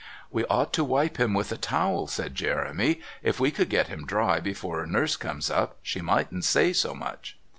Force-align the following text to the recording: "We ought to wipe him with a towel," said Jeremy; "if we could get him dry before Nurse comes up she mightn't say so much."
"We 0.31 0.45
ought 0.45 0.73
to 0.73 0.83
wipe 0.83 1.19
him 1.19 1.35
with 1.35 1.51
a 1.51 1.57
towel," 1.57 2.07
said 2.07 2.33
Jeremy; 2.33 3.01
"if 3.21 3.39
we 3.39 3.51
could 3.51 3.69
get 3.69 3.87
him 3.87 4.07
dry 4.07 4.39
before 4.39 4.83
Nurse 4.87 5.15
comes 5.15 5.51
up 5.51 5.77
she 5.83 6.01
mightn't 6.01 6.43
say 6.43 6.73
so 6.73 6.95
much." 6.95 7.37